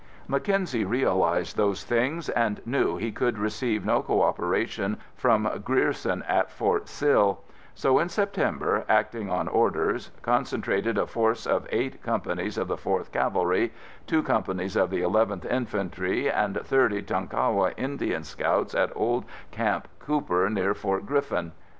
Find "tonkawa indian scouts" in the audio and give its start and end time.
17.03-18.73